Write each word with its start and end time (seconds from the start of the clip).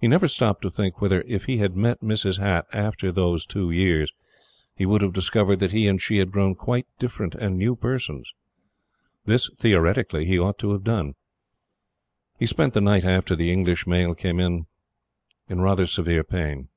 He 0.00 0.06
never 0.06 0.28
stopped 0.28 0.62
to 0.62 0.70
think 0.70 1.00
whether, 1.02 1.24
if 1.26 1.46
he 1.46 1.56
had 1.56 1.74
met 1.76 2.00
Mrs. 2.00 2.38
Hatt 2.38 2.66
after 2.72 3.10
those 3.10 3.44
two 3.44 3.72
years, 3.72 4.12
he 4.76 4.86
would 4.86 5.02
have 5.02 5.12
discovered 5.12 5.56
that 5.56 5.72
he 5.72 5.88
and 5.88 6.00
she 6.00 6.18
had 6.18 6.30
grown 6.30 6.54
quite 6.54 6.86
different 7.00 7.34
and 7.34 7.58
new 7.58 7.74
persons. 7.74 8.34
This, 9.24 9.50
theoretically, 9.58 10.26
he 10.26 10.38
ought 10.38 10.60
to 10.60 10.70
have 10.70 10.84
done. 10.84 11.16
He 12.38 12.46
spent 12.46 12.72
the 12.72 12.80
night 12.80 13.04
after 13.04 13.34
the 13.34 13.50
English 13.50 13.84
Mail 13.84 14.14
came 14.14 14.38
in 14.38 14.66
rather 15.48 15.86
severe 15.88 16.22
pain. 16.22 16.68